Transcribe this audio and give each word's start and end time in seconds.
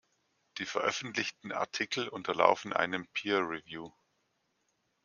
Die 0.57 0.65
veröffentlichten 0.65 1.51
Artikel 1.51 2.07
unterlaufen 2.07 2.73
einem 2.73 3.05
Peer-Review. 3.13 3.91